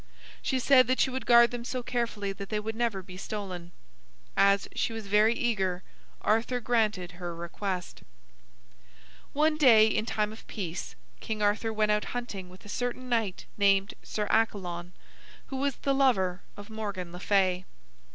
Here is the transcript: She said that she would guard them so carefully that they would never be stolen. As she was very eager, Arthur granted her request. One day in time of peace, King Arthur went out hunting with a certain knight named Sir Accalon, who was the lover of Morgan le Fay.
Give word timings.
She 0.41 0.57
said 0.57 0.87
that 0.87 0.99
she 0.99 1.11
would 1.11 1.27
guard 1.27 1.51
them 1.51 1.63
so 1.63 1.83
carefully 1.83 2.33
that 2.33 2.49
they 2.49 2.59
would 2.59 2.73
never 2.75 3.03
be 3.03 3.17
stolen. 3.17 3.71
As 4.35 4.67
she 4.73 4.93
was 4.93 5.05
very 5.05 5.35
eager, 5.35 5.83
Arthur 6.23 6.59
granted 6.59 7.11
her 7.17 7.35
request. 7.35 8.01
One 9.33 9.57
day 9.57 9.85
in 9.85 10.07
time 10.07 10.33
of 10.33 10.47
peace, 10.47 10.95
King 11.19 11.43
Arthur 11.43 11.71
went 11.71 11.91
out 11.91 12.05
hunting 12.17 12.49
with 12.49 12.65
a 12.65 12.67
certain 12.67 13.09
knight 13.09 13.45
named 13.59 13.93
Sir 14.01 14.25
Accalon, 14.31 14.93
who 15.49 15.57
was 15.57 15.75
the 15.75 15.93
lover 15.93 16.41
of 16.57 16.71
Morgan 16.71 17.11
le 17.11 17.19
Fay. 17.19 17.65